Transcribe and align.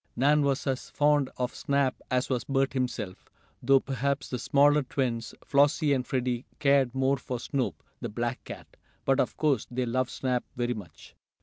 Nan 0.15 0.41
was 0.41 0.65
as 0.65 0.89
fond 0.89 1.29
of 1.37 1.53
Snap 1.53 2.01
as 2.09 2.27
was 2.27 2.43
Bert 2.45 2.73
himself, 2.73 3.29
though 3.61 3.79
perhaps 3.79 4.29
the 4.31 4.39
smaller 4.39 4.81
twins, 4.81 5.35
Flossie 5.45 5.93
and 5.93 6.07
Freddie 6.07 6.47
cared 6.57 6.95
more 6.95 7.17
for 7.17 7.39
Snoop, 7.39 7.83
the 7.99 8.09
black 8.09 8.43
cat. 8.43 8.77
But 9.05 9.19
of 9.19 9.37
course 9.37 9.67
they 9.69 9.85
loved 9.85 10.09
Snap 10.09 10.43
very 10.55 10.73
much. 10.73 11.13